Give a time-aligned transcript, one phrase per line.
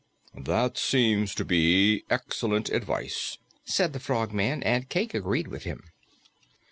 [0.33, 5.61] "This seems to be to be excellent advice," said the Frogman, and Cayke agreed with
[5.61, 5.91] him.